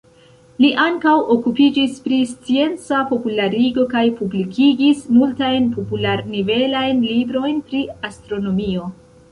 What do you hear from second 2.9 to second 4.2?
popularigo kaj